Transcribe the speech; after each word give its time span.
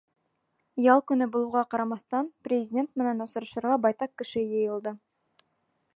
Ял 0.85 1.03
көнө 1.11 1.27
булыуға 1.35 1.63
ҡарамаҫтан, 1.75 2.31
Президент 2.49 2.91
менән 3.03 3.23
осрашырға 3.27 3.79
байтаҡ 3.87 4.15
кеше 4.23 4.47
йыйылды. 4.49 4.99